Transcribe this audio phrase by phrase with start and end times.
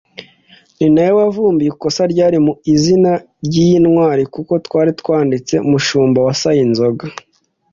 [0.77, 3.11] ni nawe wavumbuye ikosa ryari mu izina
[3.45, 7.05] ry'iyi ntwari kuko twari twaranditse Mushumba wa Sayinzoga